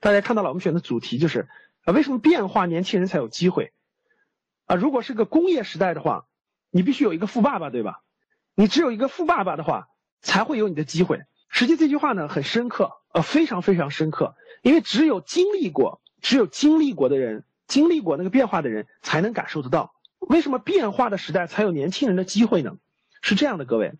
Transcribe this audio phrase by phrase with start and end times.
[0.00, 1.48] 大家看到了，我们选的主题就是
[1.84, 3.72] 啊，为什么变化年轻人才有机会
[4.64, 4.74] 啊？
[4.74, 6.26] 如果是个工业时代的话，
[6.70, 8.02] 你必须有一个富爸爸，对吧？
[8.54, 9.88] 你只有一个富爸爸的话，
[10.22, 11.20] 才会有你的机会。
[11.48, 19.94] 实际这句话呢很深刻，呃，非常非常深刻，因为只有经历过，只有经历过的人，经历过那个变化的人，才能感受得到。
[20.18, 22.76] 为什么变化的时代才有年轻人的机会呢？
[23.20, 23.94] 是这样的，各位，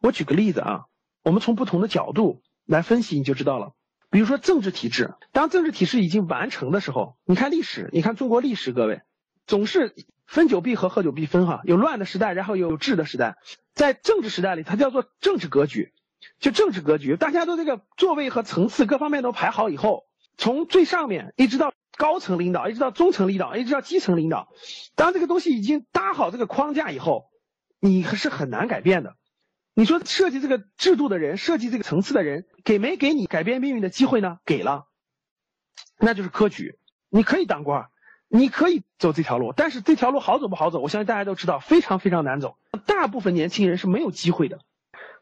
[0.00, 0.86] 我举个例子啊，
[1.22, 3.74] 我们从不同的角度来分析，你就知道了。
[4.12, 9.00] 比如说政治体制，当政治体制已经完成的时候，你看历史，你看中国历史，各位
[9.46, 9.94] 总是
[10.26, 13.38] 分久必合，合久必分哈，有乱的时代，然后有治的时代。
[13.72, 15.94] 在政治时代里，它叫做政治格局，
[16.38, 20.04] 就政治格局，大家都这个座位和层次各方面都排好以后，
[20.36, 24.48] 从最上面一直到高层领导，一直到中层领导，一直到基层领导，
[24.94, 27.30] 当这个东西已经搭好这个框架以后，
[27.80, 29.16] 你是很难改变的。
[29.74, 34.38] 你说设计这个制度的人，设计这个层次的人，给没给你改变命运的机会呢？
[34.44, 34.86] 给了，
[35.98, 36.78] 那就是科举。
[37.08, 37.88] 你可以当官，
[38.28, 40.80] 你可以走这条路，但是这条路好走不好走？
[40.80, 42.58] 我相信大家都知道，非常非常难走。
[42.84, 44.58] 大部分年轻人是没有机会的。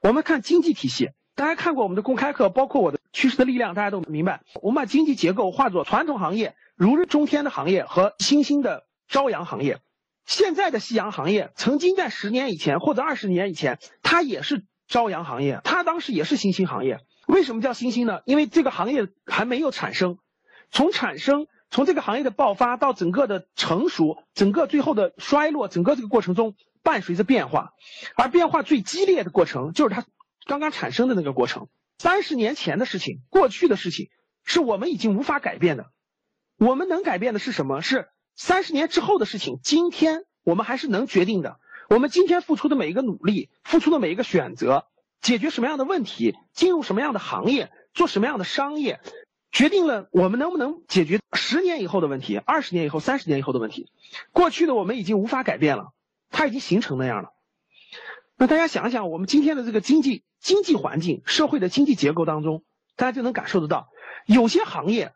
[0.03, 4.43] 我们看经济体系，大家看过我们的公开课，包括我的趋势的力量，大家都明白。
[4.63, 9.79] 我们把经济结构化作传统行业、如日中天的行业和新兴的朝阳行业。
[10.31, 17.01] 现在的夕阳行业，曾经在十年以前或者二十年以前，它也是朝阳行业，它当时也是新兴行业。
[17.27, 18.21] 为什么叫新兴呢？
[18.27, 20.19] 因为这个行业还没有产生，
[20.71, 26.55] 从产生，从这个行业的爆发到整个的成熟，整个最后的衰落，整个这个过程中
[26.85, 27.73] 伴随着变化，
[28.15, 30.05] 而变化最激烈的过程就是它
[30.47, 31.67] 刚刚产生的那个过程。
[31.99, 34.11] 三十年前的事情，过去的事情，
[34.45, 35.87] 是我们已经无法改变的。
[36.57, 37.83] 我们能改变的是什么？
[37.83, 38.07] 是
[38.41, 39.61] 三十年之后的事情。
[39.63, 41.61] 今天我们还是能决定的。
[41.91, 44.87] 我们今天付出的每一个努力，付出的每一个选择，
[45.21, 48.99] 解决什么样的问题，进入什么样的行业，做什么样的商业，
[49.53, 53.91] 决定了我们能不能解决十年以后的问题，二十年以后、三十年以后的问题。
[54.33, 55.93] 过去的我们已经无法改变了，
[56.31, 57.35] 它已经形成那样了。
[58.39, 62.65] 那大家想一想，我们今天的这个经济经济环境、社会的经济结构当中，
[62.97, 63.91] 大家就能感受得到，
[64.25, 65.13] 有些行业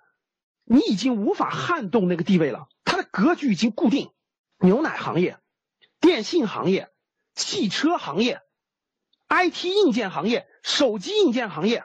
[0.67, 2.67] 你已经无法撼动那个地位了，
[3.15, 4.11] 格局已经固定。
[4.59, 5.39] 牛奶行业、
[6.01, 6.91] 电信行业、
[7.35, 8.41] 汽车行业、
[9.29, 11.85] IT 硬件行业、手机硬件行业，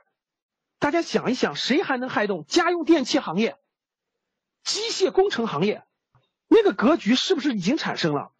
[0.80, 3.58] 大家想一想，谁还能撼动家用电器行业、
[4.64, 5.84] 机械工程行业？
[6.48, 8.32] 那个格局是不是已经产生了？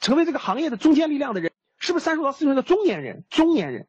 [0.00, 3.24] 成为这个行业的中坚力量的人，是不是三十到四十岁的中年人？
[3.30, 3.86] 中年人，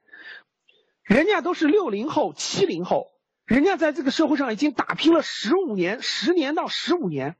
[1.01, 3.07] 人家都是六零后、七零后，
[3.45, 7.35] 人家在这个社会上已经打拼了十五年、十年到十五年，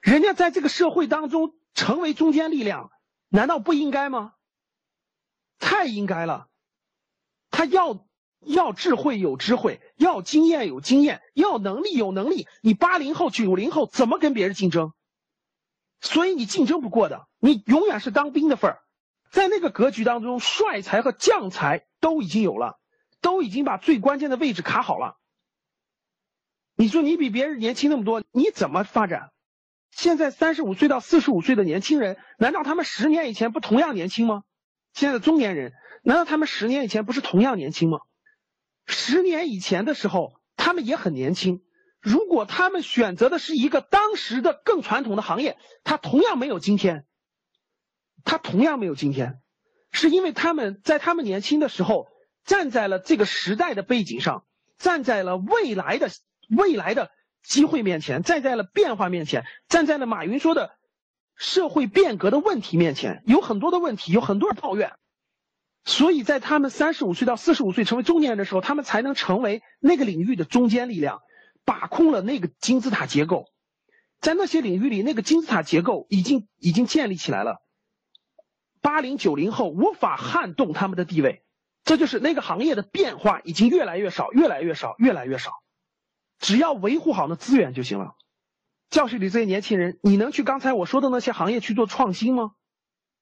[0.00, 2.90] 人家在这个社会当中成为中坚力量，
[3.28, 4.34] 难道不应该吗？
[5.58, 6.48] 太应该了。
[7.50, 8.06] 他要
[8.40, 12.48] 要智慧有智慧，要经验有经验，要能力有能力。
[12.62, 14.92] 你八零后、九零后怎么跟别人竞争？
[16.00, 18.82] 所以你竞争不过的，你永远是当兵的份儿。
[19.30, 22.78] 在那个格局当中，帅才和将才都已经有了，
[23.20, 25.16] 都已经把最关键的位置卡好了。
[26.74, 29.30] 你说你比别人年轻那么多，你怎么发展？
[29.92, 34.42] 现在三十五岁到四十五岁的年轻人，难道他们十年以前不同样年轻吗？
[34.94, 35.72] 现在的中年人，
[36.02, 37.98] 难道他们十年以前不是同样年轻吗？
[38.86, 41.62] 十年以前的时候，他们也很年轻。
[42.00, 47.04] 如果他们选择的是一个当时的更传统的行业，他同样没有今天。
[48.24, 49.40] 他同样没有今天，
[49.92, 52.08] 是因为他们在他们年轻的时候
[52.44, 54.44] 站在了这个时代的背景上，
[54.78, 56.08] 站在了未来的
[56.48, 57.10] 未来的
[57.42, 60.76] 机会面前，站在了变化面前，站在了马云说的
[61.36, 64.92] 社会变革的问题面前，有很多的问题，有很多人抱怨，
[65.84, 71.20] 所以在他们三十五岁到四十五岁成为中年人的时候，他们才能成为那个领域的中坚力量，
[71.64, 73.46] 把控了那个金字塔结构，
[74.20, 77.60] 在那些领域里，那个金字塔结构已经已经建立起来了。
[78.80, 81.44] 八零九零后无法撼动他们的地位，
[81.84, 85.52] 这就是那个行业的变化已经越来越少，越来越少，越来越少。
[86.42, 88.16] 只要维护好那资源就行了。
[88.90, 92.50] 教室里这些年轻人，你能去刚才我说的那些行业去做创新吗？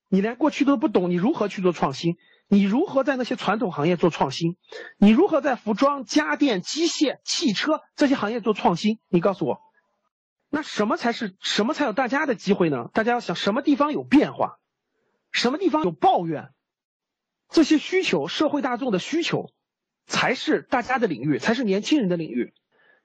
[0.08, 2.16] 你连过去都不懂，你如何去做创新？
[2.48, 4.56] 你如何在那些传统行业做创新？
[4.98, 8.98] 你如何在服装、家电、机械、汽车这些行业做创新？
[9.06, 9.60] 你告诉我，
[10.48, 12.88] 那什么才是什么才有大家的机会呢？
[12.92, 14.58] 大家要想什么地方有变化，
[15.30, 16.48] 什么地方有抱怨，
[17.50, 19.52] 这些需求，社会大众的需求，
[20.06, 22.54] 才是大家的领域，才是年轻人的领域。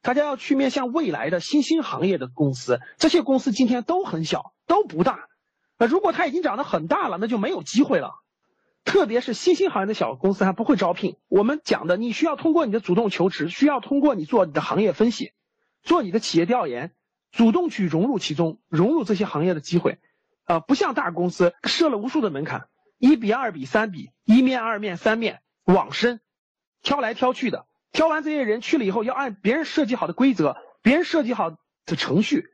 [0.06, 5.28] 大家要去面向未来的新兴行业的公司，这些公司今天都很小，都不大。
[5.80, 8.13] 那如果它已经长得很大了，那就没有机会了。
[8.84, 11.16] 特别是新兴行业的小公司还不会招聘。
[11.28, 15.31] 我们讲的，你需要通过你的主动求职，需要通过你做你的行业分析，
[15.81, 16.92] 做你的企业调研，
[17.31, 19.98] 主动去融入其中，融入这些行业的机会。
[20.44, 22.68] 啊，不像大公司设了无数的门槛，
[23.00, 26.19] 一比二比三比，一面二面三面往深，
[26.84, 27.66] 挑来挑去的，
[27.96, 32.50] 挑完这些人去了以后，要按别人设计好的规则，别人设计好的程序，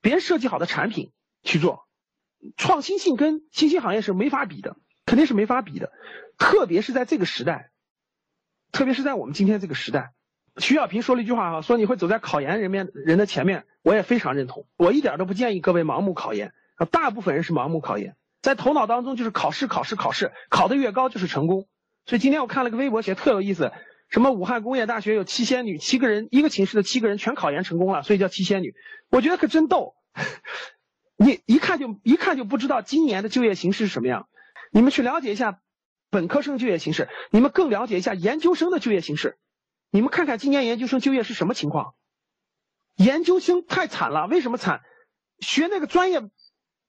[0.00, 1.12] 别人设计好的产品
[1.44, 1.86] 去做，
[2.56, 4.76] 创新性跟新兴行业是没法比的。
[5.06, 5.92] 肯定是没法比的，
[6.38, 7.70] 特别是在这个时代，
[8.72, 10.14] 特别是在我们今天这个时代。
[10.56, 14.66] 徐小平说了一句话啊，说你会走在考研人面人的前面，我也非常认同。
[14.78, 21.68] 我一点都不建议各位盲目考研啊，大部分人是盲目考研，在头脑当中就是考试考试考试，考得越高就是成功。
[22.06, 23.72] 所以今天我看了个微博写特有意思，
[24.14, 28.76] 什么武汉工业大学有七仙女，七个人一个寝室的七个人全考研成功了，所以叫七仙女。
[29.10, 29.96] 我觉得可真逗，
[31.16, 34.28] 你一看就一看就不知道今年的就业形势是什么样。
[34.70, 35.58] 你们去了解一下
[36.10, 39.36] 本科生就业形势，你们更了解一下研究生的就业形势。
[39.90, 41.96] 你们看看今年研究生就业是什么情况？
[42.94, 44.82] 研究生太惨了，为什么惨？
[45.40, 46.22] 学那个专业，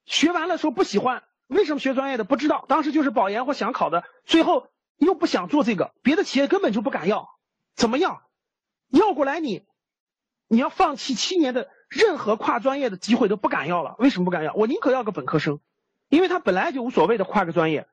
[0.06, 2.66] 学完了说不喜欢，为什么学专业的不知道？
[2.70, 7.30] 当时就是保研或想考的，最后又不想做这个，别的企业根本就不敢要，
[7.76, 8.22] 怎么样？
[8.90, 9.64] 要过来你，
[10.48, 14.54] 你要放弃七年的任何跨专业的机会都不敢要了，为什么不敢要？
[14.54, 15.60] 我宁可要个本科生。
[16.08, 17.88] 因为他本来就无所谓的跨个专业，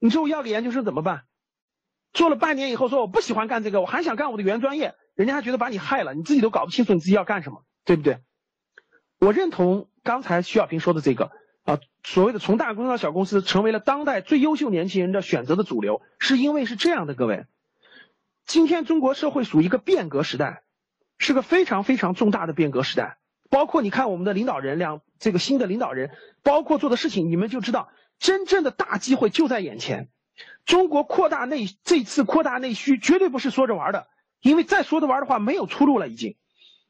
[0.00, 1.22] 你说我要个研究生怎么办？
[2.12, 8.18] 做了半年以后说我不喜欢干这个，我还想干我的原专业，人家还觉得把你害了，你自己都搞不清楚你自己要干什么，对不对？
[9.20, 11.30] 我认同刚才徐小平说的这个
[11.64, 17.46] 啊，所谓的从大公司到小公司成为了当代最优秀年轻人的选择的主流，是因为是这样的，各位，
[18.44, 20.62] 今天中国社会属于一个变革时代，
[21.18, 23.18] 是个非常非常重大的变革时代。
[23.48, 26.10] 包括你看我们的领导人两这个新的领导人，
[26.42, 27.88] 包括做的事情，你们就知道
[28.18, 30.08] 真正的大机会就在眼前。
[30.66, 34.08] 中国扩大内这次扩大内需绝对不是说着玩的，
[34.42, 36.36] 因为再说着玩的话没有出路了已经。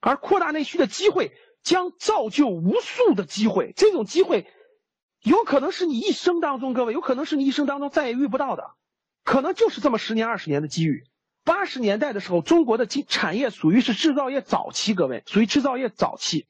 [0.00, 1.32] 而扩大内需的机会
[1.62, 4.46] 将造就无数的机会，这种机会
[5.24, 8.72] 有可能是你一生当中各位有可能是你一生当中再也遇不到的，
[9.24, 11.04] 可能就是这么十年二十年的机遇。
[11.44, 16.46] 八十年代的时候，中国的经产业属于是制造业早期，各位属于制造业早期。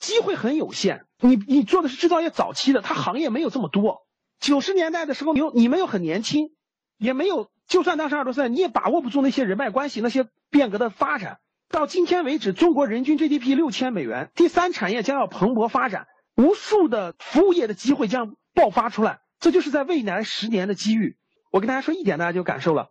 [0.00, 4.06] 机会很有限，你你做的是制造业早期的，它行业没有这么多。
[4.40, 6.50] 九十年代的时候，你又你们又很年轻，
[6.98, 11.38] 也没有，就算当时二十多岁，你也把握不住那些人脉关系，那些变革的发展。
[11.68, 21.16] 到今天为止，中国人均 GDP 六千美元，第三产业将要蓬勃发展，无数的服务业的机会将爆发出来，这就是在未来十年的机遇。
[21.50, 22.90] 我跟大家说一点，大家就感受了。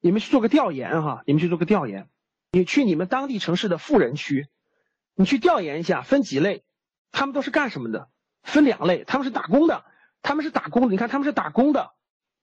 [0.00, 2.08] 你们去做个调研哈，你们去做个调研，
[2.50, 4.46] 你去你们当地城市的富人区。
[5.14, 6.62] 你去调研一下，分几类，
[7.10, 8.08] 他们都是干什么的？
[8.44, 9.84] 分两类，他们是打工的，
[10.22, 10.88] 他们是打工的。
[10.88, 11.90] 你看他们是打工的，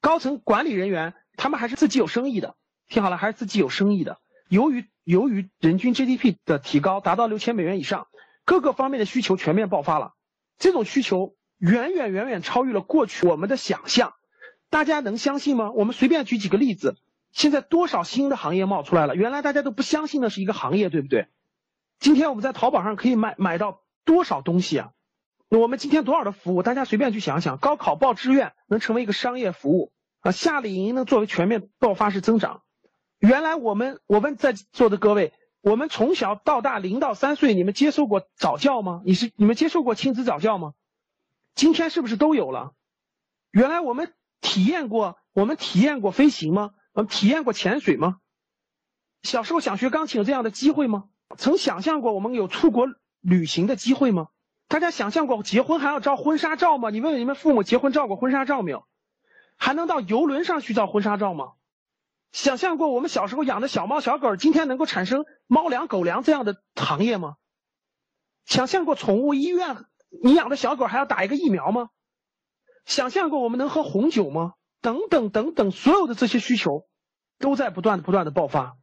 [0.01, 2.57] 高层管理人员，他们还是自己有生意的。
[2.89, 4.19] 听好了，还是自己有生意的。
[4.50, 8.07] 由于由于人均 GDP 的提高达到六千美元以上，
[8.44, 10.15] 各个方面的需求全面爆发了。
[10.57, 14.14] 这种需求远远远远超越了过去我们的想象。
[14.69, 15.71] 大家能相信吗？
[15.71, 16.97] 我们随便举几个例子，
[17.31, 19.16] 现在多少新的行业冒出来了？
[19.16, 21.28] 原来大家都不相信的是一个行业，对不对？
[22.00, 24.92] 今天我们在淘宝上可以买买到多少东西啊？
[25.47, 26.64] 我们今天多少的服务？
[26.64, 32.64] 大家随便去想想，高考报志愿能成为一个商业服务啊，夏令营能作为全面爆发式增长。
[33.19, 35.31] 原来我们我们在座的各位，
[35.66, 39.02] 我们从小到大零到三岁，你们接受过早教吗？
[39.04, 40.76] 你是你们接受过亲子早教吗？
[41.56, 42.74] 今天是不是都有了？
[43.50, 46.76] 原来我们体验过，我们体验过飞行吗？
[46.94, 48.18] 我们体验过潜水吗？
[49.24, 51.06] 小时候想学钢琴有这样的机会吗？
[51.36, 52.86] 曾想象过我们有出国
[53.22, 54.28] 旅行的机会吗？
[54.68, 56.92] 大家想象过结婚还要照婚纱照吗？
[56.92, 58.86] 你问问你们父母结婚照过婚纱照没有？
[59.57, 61.54] 还能到游轮上去照婚纱照吗？
[62.32, 67.36] 想象过我们小时候养的小猫小狗今天能够产生猫粮狗粮这样的行业吗？
[68.46, 69.86] 想象过宠物医院
[70.24, 71.90] 你养的小狗还要打一个疫苗吗？
[72.86, 74.54] 想象过我们能喝红酒吗？
[74.82, 76.86] 等等等等，所有的这些需求
[77.40, 78.78] 都在不断的不断的爆发，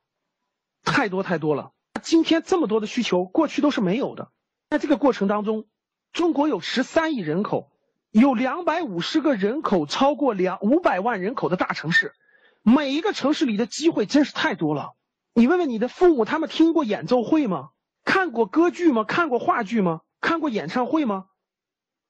[0.83, 1.71] 太多太多了。
[2.03, 4.33] 今天这么多的需求，过去都是没有的。
[4.71, 5.67] 在这个过程当中，
[6.13, 7.71] 中国有十三亿人口，
[8.11, 12.13] 有两百五十个人口超过两五百万人口的大城市，
[12.62, 14.95] 每一个城市里的机会真是太多了。
[15.35, 17.71] 你问问你的父母，他们听过演奏会吗？
[18.04, 19.04] 看过歌剧吗？
[19.04, 20.00] 看过话剧吗？
[20.21, 21.26] 看过演唱会吗？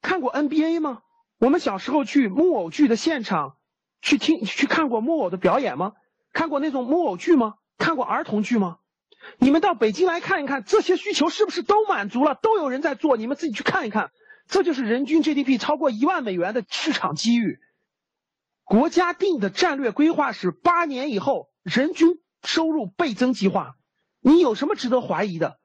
[0.02, 1.00] 看过 NBA 吗？
[1.38, 3.56] 我们小时候去木偶剧的现场，
[4.00, 5.92] 去听去看过木偶的表演吗？
[6.32, 7.54] 看过那种木偶剧吗？
[7.78, 8.78] 看过儿童剧吗？
[9.38, 12.34] 你们到北京来看一看，这些需求是不是都满足了？
[12.34, 14.10] 都有人在做，你们自己去看一看。
[14.48, 17.58] 这就是人均 GDP 超过一万美元的市场机遇。
[18.72, 23.76] 国家定的战略规划是八年以后人均收入倍增计划，
[24.22, 25.58] 你有什么值得怀疑的？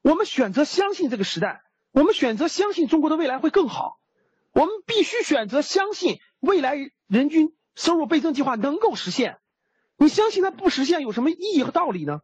[0.00, 3.98] 我们选择相信这个时代，我们选择相信中国的未来会更好。
[4.52, 6.76] 我们必须选择相信未来
[7.08, 9.38] 人均收入倍增计划能够实现。
[9.96, 12.20] 你相信它不实现有什么意义和道理呢？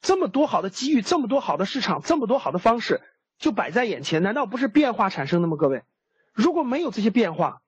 [0.00, 3.00] 这么多好的机遇，这么多好的市场，这么多好的方式
[3.36, 5.56] 就摆在眼前，难道不是变化产生的吗？
[5.56, 5.82] 各位，
[6.32, 7.59] 如果没有这些变化，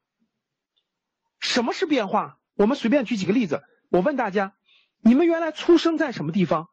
[1.42, 2.38] 什么是变化？
[2.54, 3.62] 我们随便举几个例子。
[3.90, 4.54] 我问大家，
[5.02, 6.68] 你们原来出生在什么地方？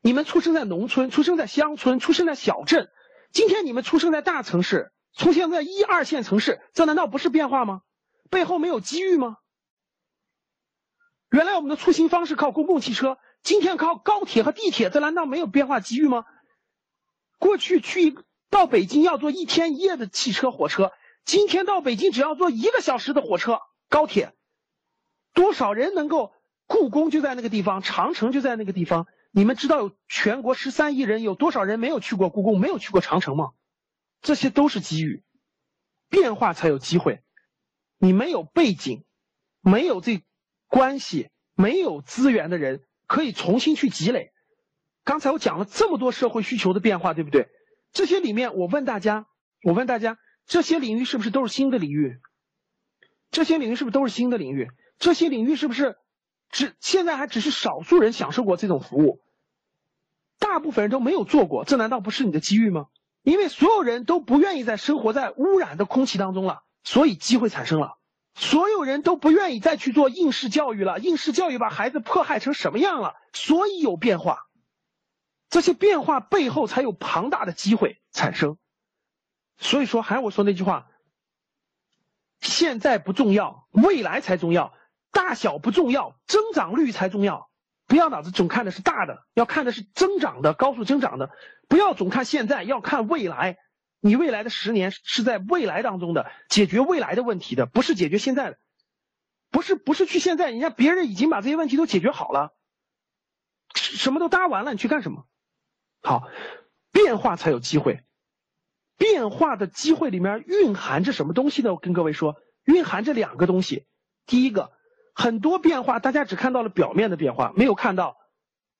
[0.00, 2.88] 你们出生在农村，出生在乡村，出生在小镇。
[3.30, 7.82] 今天你们出生在大城市，出现在一二线城市，这难道不是变化吗？
[8.30, 9.36] 背后没有机遇吗？
[11.30, 16.24] 原来我们的出行方式靠公共汽车，今天靠高铁和地铁，这难道没有变化机遇吗？
[17.38, 18.16] 过去去
[18.48, 20.92] 到北京要坐一天一夜的汽车火车，
[21.24, 24.32] 今天到北京只要坐一个小时的火车高铁，
[25.32, 26.32] 多少人能够？
[26.66, 29.06] 故宫就在那个地方，长城就在那个地方。
[29.32, 33.50] 你们知道有全国十三亿人，有多少人没有去过故宫，没有去过长城吗？
[34.22, 35.22] 这些都是机遇，
[36.08, 37.22] 变化才有机会。
[37.98, 39.04] 你没有背景，
[39.60, 40.22] 没有这
[40.68, 44.32] 关系，没有资源的人，可以重新去积累。
[45.04, 47.50] 刚才我讲了这么多社会需求的变化，对不对？
[47.92, 49.26] 这些里面，我问大家，
[49.64, 52.20] 我问大家，这些领域是不是都是新的领域？
[53.30, 54.68] 这些领域是不是都是新的领域？
[54.98, 55.96] 这些领域是不是
[56.50, 59.20] 只现在还只是少数人享受过这种服务？
[60.38, 62.86] 大部分人都没有做过，这难道不是你的机遇吗？
[63.22, 67.98] 因为所有人都不愿意再生活在污染的空气当中了，所以机会产生了。
[68.34, 73.14] 所有人都不愿意再去做应试教育了，应试教育把孩子迫害成什么样了？
[73.32, 74.40] 所以有变化。
[75.48, 78.58] 这些变化背后才有庞大的机会产生。
[79.58, 80.90] 所以说，还是我说那句话：
[82.40, 84.72] 现在不重要，未来才重要；
[85.12, 87.50] 大小不重要，增长率才重要。
[87.86, 91.30] 不要脑子总看的是大的，要看的是增长的、高速增长的。
[91.68, 93.58] 不要总看现在，要看未来。
[94.00, 98.58] 你未来的十年是在未来当中的，解决未来的问题的，不是解决现在的。
[99.50, 102.54] 不是不是去现在，人家别人已经把这些问题都解决好了，
[103.74, 105.26] 什么都搭完了，你去干什么？
[106.02, 106.28] 好，
[106.90, 108.02] 变化才有机会。
[108.96, 111.72] 变化的机会里面蕴含着什么东西呢？
[111.72, 113.86] 我跟各位说，蕴含着两个东西。
[114.26, 114.72] 第一个。
[115.16, 118.16] 很多变化，大家只看到了表面的变化，没有看到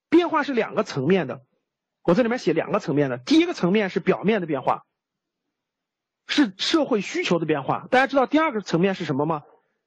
[0.09, 1.43] 变化是两个层面的。
[2.03, 4.85] 我这里面写两个层面的，第一个层面是表面的变化，
[6.27, 7.87] 是社会需求的变化。
[7.89, 9.45] 大家知道第二个层面是什么吗？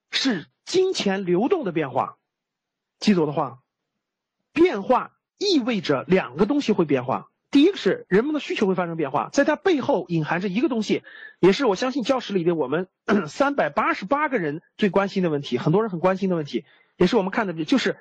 [0.10, 2.18] 是金钱流动的变化。
[2.98, 3.60] 记住我的话，
[4.54, 7.28] 变化意味着两个东西会变化。
[7.50, 11.04] 第一个是人们的需求会发生变化，在它背后隐含着一个东西，
[11.40, 12.90] 也是我相信教室里的我们
[13.30, 16.66] 三百八十八个人最关心的问题，很多人很关心的问题，
[16.98, 17.98] 也是我们看的，就是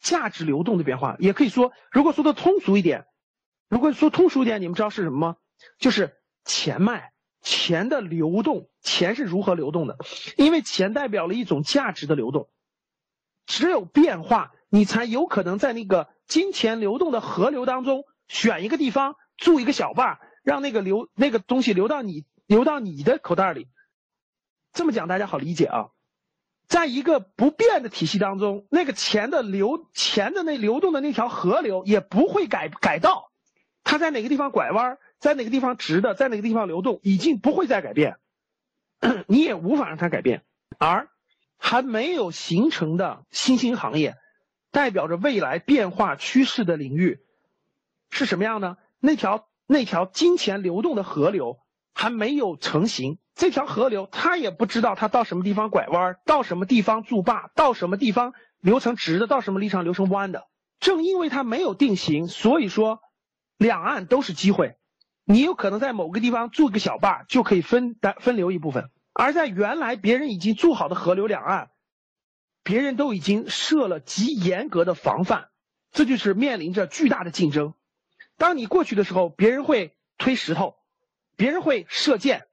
[0.00, 1.16] 价值流动的变化。
[1.18, 3.06] 也可以说，如果说的通俗一点，
[3.70, 5.36] 如果说通俗一点，你们知道是什么吗？
[5.78, 6.14] 就是
[6.44, 9.96] 钱脉，钱的流动，钱是如何流动的？
[10.36, 12.50] 因为钱代表了一种价值的流动，
[13.46, 18.04] 只有变化，你才有可能在那个金钱流动的河流当中。
[18.30, 23.66] 选一个地方住一个小坝，让那个流那个东西流到你流到你的口袋里。
[24.72, 25.88] 这么讲大家好理解啊。
[26.68, 33.32] 在一个不变的体系当中，那个钱的流钱的那流动的那条河流也不会改改道，
[33.82, 38.18] 它在哪个地方拐弯，在哪个地方直的，在哪个地方流动，已经不会再改变，
[39.26, 40.44] 你也无法让它改变。
[40.78, 41.08] 而
[41.58, 44.14] 还没有形成的新兴行业，
[44.70, 47.18] 代表着未来变化趋势的领域。
[48.10, 48.76] 是什么样呢？
[48.98, 51.58] 那条那条金钱流动的河流
[51.94, 60.48] 还没有成型，这条河流它也不知道它到什么地方拐弯，到什么地方筑坝，到什么地方流成直的，到什么地方流成弯的。
[60.80, 63.00] 正因为它没有定型，所以说
[63.58, 64.76] 两岸都是机会。
[65.24, 71.70] 你有可能在某个地方筑个小坝，就可以分担分流一部分；而在原来别人已经筑好的河流两岸，
[72.64, 75.50] 别人都已经设了极严格的防范，
[75.92, 77.74] 这就是面临着巨大的竞争。
[78.40, 80.74] 当你过去的时候，别人会推石头，
[81.36, 82.46] 别人会射箭，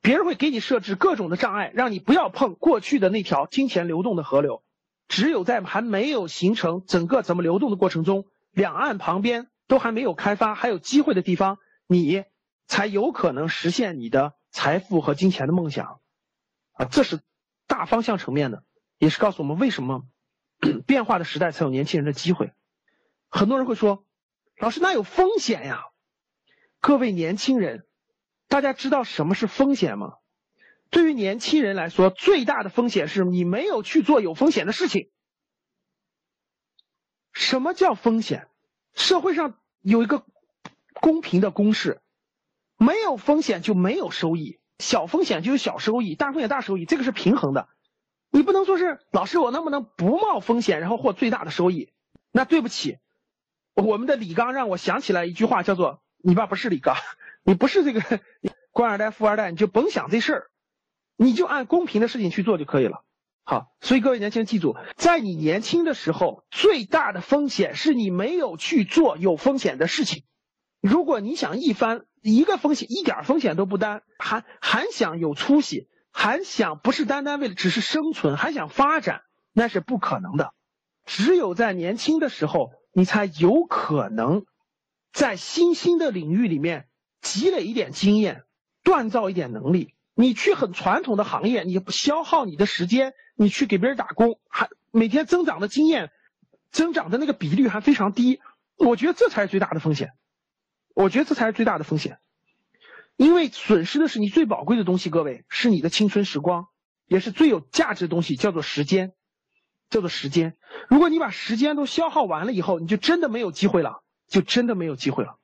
[0.00, 4.62] 别人会给你设置各种的障碍，让你不要碰过去的那条金钱流动的河流。
[5.06, 12.24] 只有在还没有形成整个怎么流动的过程中，两岸旁边都还没有开发，还有机会的地方，你
[12.66, 16.00] 才有可能实现你的财富和金钱的梦想。
[16.72, 17.20] 啊，这是
[17.66, 18.62] 大方向层面的，
[18.96, 20.06] 也是告诉我们为什么
[20.86, 22.52] 变化的时代才有年轻人的机会。
[23.28, 24.06] 很多人会说，
[24.58, 25.84] 老师那有风险呀。
[26.80, 27.86] 各位年轻人，
[28.48, 30.14] 大家知道什么是风险吗？
[30.90, 35.10] 对于年轻人来说，最大的风险是你没有去做有风险的事情。
[37.32, 38.48] 什么叫风险？
[38.94, 40.24] 社会上有一个
[40.94, 42.00] 公平的公式：
[42.76, 47.68] 没有风险就没有收益，小风险就有小收益，大风险大收益，这个是平衡的。
[48.30, 51.92] 你不能说是老师，我能不能不冒风险，然后获最大的收益？
[52.32, 52.98] 那对不起，
[53.82, 56.02] 我们的李刚让我想起来一句话，叫做。
[56.20, 56.96] 你爸不是李刚，
[57.44, 58.02] 你不是这个
[58.72, 60.50] 官二代、富二代，你就甭想这事儿，
[61.16, 63.04] 你就按公平的事情去做就可以了。
[63.44, 70.24] 好，所以各位年轻人记住，在你年轻的时候，最大的风险是你没有去做有风险的事情。
[70.80, 80.52] 如果你想一番一个风险一点风险都不担，还还想有出息，还想不是单单为了只是生存，还想发展，那是不可能的。
[81.06, 84.44] 只有在年轻的时候，你才有可能。
[85.12, 86.88] 在新兴的领域里面
[87.20, 88.42] 积累一点经验，
[88.82, 89.94] 锻造一点能力。
[90.14, 96.10] 你去很传统的行业，你不消耗你的时间，你去给别人打工，还每天增长的经验，
[96.72, 98.40] 增长的那个比率还非常低。
[98.76, 100.10] 我觉得这才是最大的风险。
[100.92, 102.18] 我觉得这才是最大的风险，
[103.16, 105.08] 因为损失的是你最宝贵的东西。
[105.08, 106.66] 各位，是你的青春时光，
[107.06, 109.12] 也是最有价值的东西，叫做时间，
[109.90, 110.56] 叫做时间。
[110.88, 114.02] 如果你把时间都消耗完了以后，你就真的没有机会了。
[114.28, 115.38] 就真的没有机会了。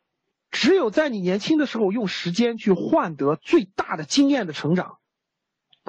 [0.50, 4.98] 只有在你年轻的时候用时间去换得最大的经验的成长，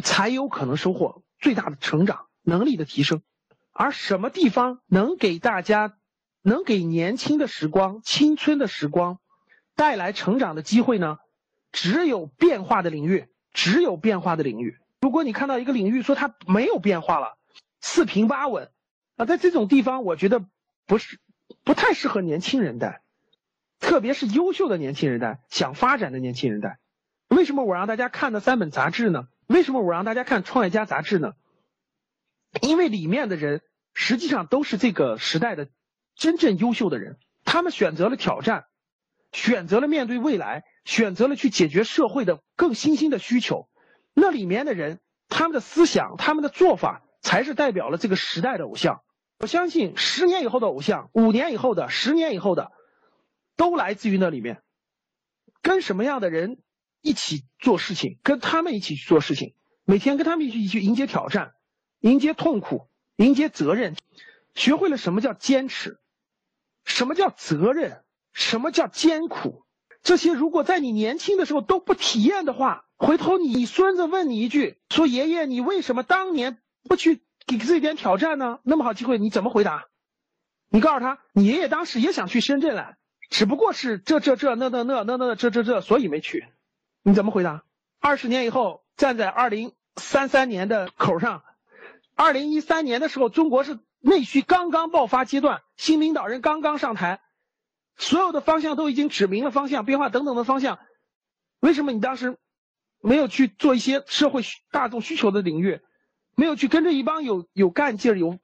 [0.01, 3.21] 才有可能收获最大的成长能力的提升。
[3.73, 5.97] 而什么地方能给大家，
[6.41, 9.19] 能给年轻的时光、青春的时光
[9.75, 11.17] 带来成长的机会呢？
[11.73, 14.77] 只有变化的领域，只有变化的领域。
[15.01, 17.37] 如果你看到一个领域说它没有变化了，
[17.87, 18.71] 四平八稳，
[19.15, 20.43] 啊，在这种地方，我觉得
[20.87, 21.19] 不是。
[21.63, 23.03] 不太适合年轻人带，
[23.79, 26.79] 特别是优秀的年轻人带，想发展的年轻人带。
[27.27, 29.27] 为什么我让大家看那三本杂志呢？
[29.45, 31.33] 为什么我让大家看《创业家》杂志呢？
[32.61, 33.61] 因为里面的人
[33.93, 35.69] 实际上都是这个时代的
[36.15, 38.65] 真正优秀的人，他们选择了挑战，
[39.31, 43.69] 选择了面对未来，选择了去解决社会的更新兴的需求。
[44.15, 49.01] 那里面的人，他们的思想，他们的做法，才是代表了这个时代的偶像。
[49.39, 52.71] 我相信十年以后的偶像，五年以后的，十年以后的，
[53.57, 54.61] 都来自于那里面。
[55.63, 56.59] 跟什么样的人
[57.01, 61.55] 一起做事情，跟他们一起去做事情，每天跟他们一起去迎接挑战，
[61.99, 63.95] 迎接痛苦，迎接责任，
[64.53, 65.99] 学会了什么叫坚持，
[66.83, 69.65] 什么叫责任，什么叫艰苦。
[70.03, 77.21] 这些如果在你年轻的时候都不体验的话，回头你孙子问你一句，说爷爷，你为什么当年不去？
[77.47, 78.57] 给自己点挑战呢？
[78.63, 79.85] 那么好机会，你怎么回答？
[80.69, 82.97] 你告诉他，你爷爷当时也想去深圳来，
[83.29, 86.47] 只不过是这这这那那那那那这这这，所以没去。
[87.03, 87.63] 你怎么回答？
[87.99, 91.43] 二十年以后，站在二零三三年的口上，
[92.15, 97.21] 二零一三年的时候，中国是内需刚刚爆发阶段，新领导人刚刚上台，
[97.95, 100.79] 所有的方向都已经指明了方向，变化等等的方向。
[101.59, 102.39] 为什么你当时
[103.01, 105.79] 没有去做一些社会大众需求的领域？
[106.35, 108.37] 没有去跟着一帮有有干劲儿、有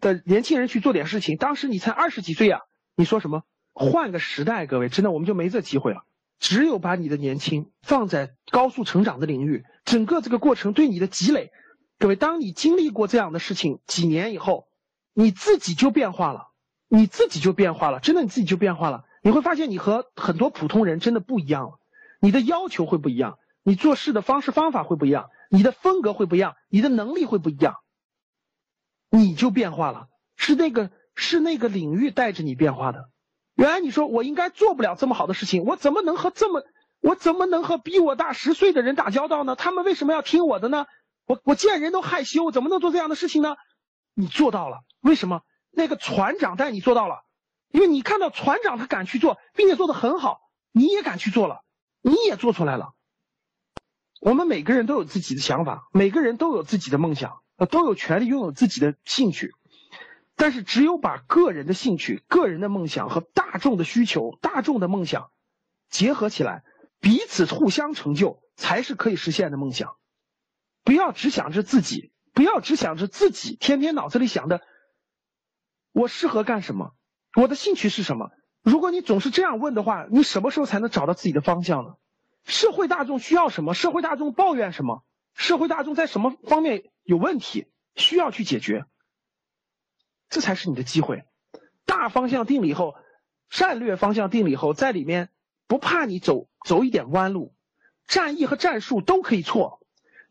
[0.00, 1.36] 的年轻人去做点事情。
[1.36, 2.60] 当时你才二十几岁啊！
[2.94, 3.42] 你说什么？
[3.72, 6.02] 换个时代，各位，真的我们就没这机会了。
[6.40, 11.50] 只有把你的年轻放在高速成长的领域，整个这个过程对你的积累，
[11.98, 14.68] 各位，当你经历过这样的事情几年以后，
[15.14, 16.48] 你自己就变化了，
[16.88, 19.04] 你自己就变化了，真的你自己就变化了。
[19.22, 21.80] 你会发现你和很多普通人真的不一样了，
[22.20, 25.30] 你的要求会不一样，你做事的方式方法会不一样。
[25.48, 27.74] 你的风格会不一样，你的能力会不一样，
[29.10, 30.08] 你就变化了。
[30.36, 33.08] 是那个是那个领域带着你变化的。
[33.54, 36.62] 原来你说我应该做不了这么好的事情，我怎么能和这么
[37.00, 39.56] 我怎么能和比我大十岁的人打交道呢？
[39.56, 40.86] 他们为什么要听我的呢？
[41.26, 43.56] 我我见人都害羞，怎么能做这样的事情呢？
[44.14, 45.42] 你做到了，为什么？
[45.70, 47.24] 那个船长带你做到了，
[47.70, 50.40] 因为你看到船长他敢去做，并且做的很好，
[50.72, 51.62] 你也敢去做了，
[52.00, 52.94] 你也做出来了。
[54.20, 59.52] 我们每个人都有自己的想法，每个人都有自己的梦想，呃，都有权利拥有自己的兴趣。
[60.34, 65.30] 但是，只有把个人的兴趣、个人的梦想和大众的需求、大众的梦想
[65.90, 66.62] 结合起来，
[67.00, 69.96] 彼此互相成就，才是可以实现的梦想。
[70.84, 74.60] 不要只想着自己，不要只想着自己，天天脑子里想的，
[75.92, 76.94] 我适合干什么？
[77.36, 78.30] 我的兴趣是什么？
[78.62, 81.94] 如果你总是这样问的话，你什么时候才能找到自己的方向呢？
[82.44, 83.74] 社会大众需要什么？
[83.74, 85.04] 社会大众抱怨什么？
[85.34, 88.84] 社会大众在什么方面有问题，需要去解决？
[90.28, 91.24] 这才是你的机会。
[91.86, 92.94] 大方向定了以后，
[93.48, 95.30] 战略方向定了以后，在里面
[95.66, 97.54] 不怕你走走一点弯路，
[98.06, 99.80] 战役和战术都可以错，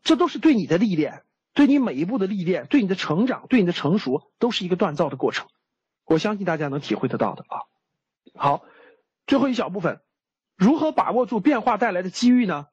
[0.02, 5.48] 这都是对你的历练，对你每一步的历练，对你的成长，对你的成熟，都是一个锻造的过程。
[6.04, 7.62] 我相信大家能体会得到的啊。
[8.34, 8.64] 好，
[9.26, 10.00] 最后一小部分，
[10.58, 12.66] 如何把握住变化带来的机遇呢？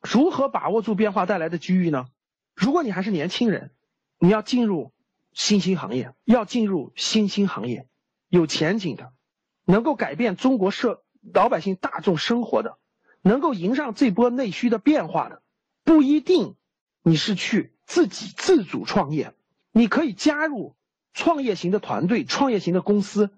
[0.00, 2.06] 如何把握住变化带来的机遇呢？
[2.54, 3.72] 如果你还是年轻人，
[4.18, 4.92] 你要进入。
[5.38, 7.86] 新兴行业要进入新兴行业，
[8.30, 9.12] 有前景的，
[9.66, 11.04] 能够改变中国社
[11.34, 12.78] 老百姓大众生活的，
[13.20, 15.42] 能够迎上这波内需的变化的，
[15.84, 16.56] 不一定
[17.02, 19.34] 你是去自己自主创业，
[19.72, 20.74] 你可以加入
[21.12, 23.28] 创业型的团队、创业型的公司、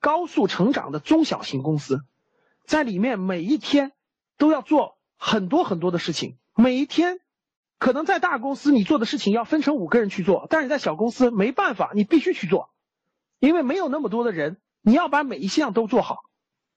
[0.00, 2.04] 高速成长的中小型公司，
[2.64, 3.92] 在里面每一天
[4.36, 7.20] 都要做很多很多的事情，每一天。
[7.76, 12.70] 可能在大公司，你做的事情要分成五个人去做，但是在小公司没办法，你必须去做，
[13.40, 16.20] 因为没有那么多的人，你要把每一项都做好，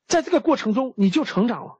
[0.06, 1.80] 在这个过程中你就成长了。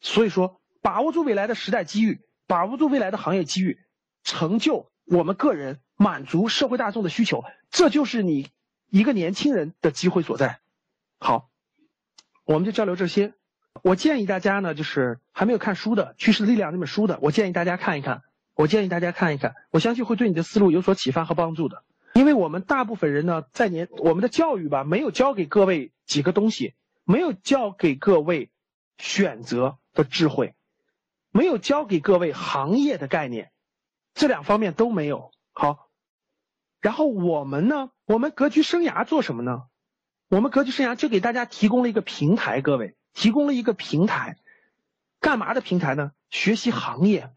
[0.00, 3.78] 所以说，把握住未来的时代机遇，把握住未来的行业机遇，
[4.22, 8.50] 成就我们个人，满足社会大众的需求，这就是你
[8.90, 10.60] 一个年轻人的机会所在。
[11.18, 11.48] 好，
[12.44, 13.34] 我们就交流这些。
[13.82, 18.22] 我建议大家呢，就是还没有看书的《趋势力量》这本书的，我建议大家看一看。
[18.54, 21.84] 我建议大家看一看，我相信会对你的思路有所启发和帮助的。
[22.12, 26.74] 因为我们大部分人呢，在年我们的教育吧，没有教给各位几个东西，
[27.04, 28.50] 没有教给各位
[28.98, 30.54] 选择的智慧，
[31.30, 33.50] 没有教给各位行业的概念，
[34.12, 35.30] 这两方面都没有。
[35.54, 35.88] 好，
[36.82, 39.62] 然后我们呢，我们格局生涯做什么呢？
[40.32, 44.38] 我们格局生涯就给大家提供了一个平台，各位提供了一个平台，
[45.20, 46.12] 干嘛的平台呢？
[46.30, 47.30] 学习行业。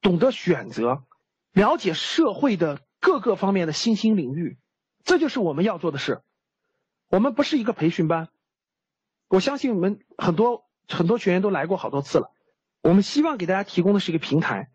[0.00, 1.02] 懂得选择，
[1.50, 4.56] 了解社会的各个方面的新兴领域，
[5.02, 6.22] 这就是我们要做的事。
[7.08, 8.28] 我们不是一个培训班，
[9.26, 12.30] 我相信我们很多很多学员都来过好多次了。
[12.82, 14.70] 我们希望给大家提供的是一个平台，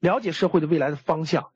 [0.00, 1.52] 了解社会的未来的方向。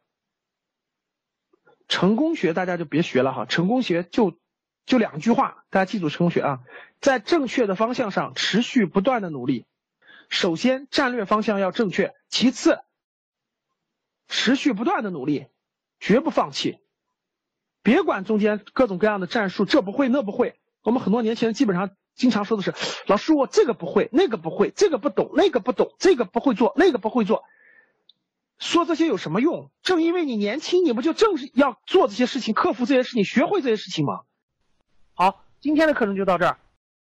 [1.88, 4.38] 成功学大家就别学了哈，成功学就
[4.86, 6.60] 就两句话，大家记住成功学啊，
[7.00, 9.66] 在正确的方向上持续不断的努力。
[10.28, 12.80] 首先，战略方向要正确；其次，
[14.28, 15.46] 持续不断的努力，
[16.00, 16.78] 绝不放弃。
[17.82, 20.58] 别管中间各种各样的战术，这不会那不会。
[20.82, 22.74] 我们很多年轻人基本上经常说的是
[23.06, 27.44] ：“老师，我这个不会，那个不会，这个不懂，那个不懂，这个不会做，那个不会做。”
[28.58, 29.70] 说这些有什么用？
[29.82, 34.20] 正因为你年轻，你不就正是要做这些事情，克服这些事情，学会这些事情吗？
[35.16, 36.56] 好，今天的课程就到这儿。